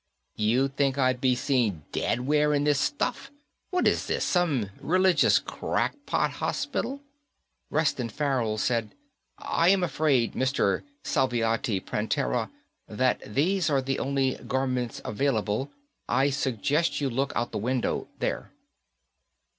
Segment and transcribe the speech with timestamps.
[0.37, 3.29] "You think I'd be seen dead wearing this stuff?
[3.69, 7.01] What is this, some religious crackpot hospital?"
[7.69, 8.95] Reston Farrell said,
[9.37, 10.81] "I am afraid, Mr.
[11.03, 12.49] Salviati Prantera,
[12.87, 15.69] that these are the only garments available.
[16.09, 18.49] I suggest you look out the window there."